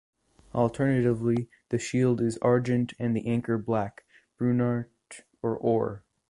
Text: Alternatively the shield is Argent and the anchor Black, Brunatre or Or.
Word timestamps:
Alternatively 0.55 1.47
the 1.69 1.77
shield 1.77 2.21
is 2.21 2.39
Argent 2.39 2.95
and 2.97 3.15
the 3.15 3.27
anchor 3.27 3.59
Black, 3.59 4.03
Brunatre 4.39 4.87
or 5.43 5.55
Or. 5.55 6.03